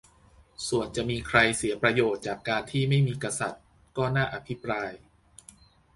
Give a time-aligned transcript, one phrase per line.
[0.67, 3.63] ส่วนจะมีใครเสียประโยชน์จากการที่ไม่มีกษัตริย์
[3.97, 4.91] ก็น่าอภิปราย